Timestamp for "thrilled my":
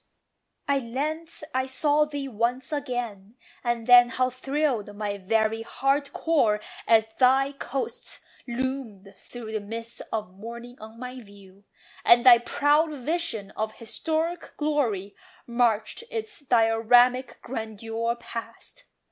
4.31-5.19